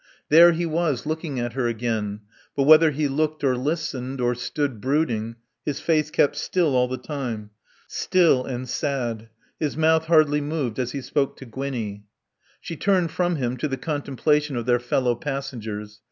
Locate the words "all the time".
6.75-7.51